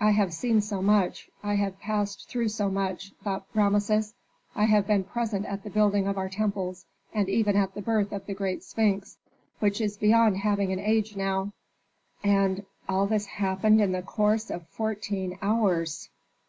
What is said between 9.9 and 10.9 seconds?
beyond having an